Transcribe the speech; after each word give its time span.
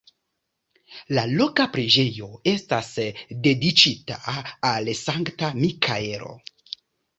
La 1.17 1.25
loka 1.31 1.67
preĝejo 1.75 2.31
estas 2.53 2.89
dediĉita 3.49 4.19
al 4.73 4.93
Sankta 5.05 5.53
Mikaelo. 5.63 6.35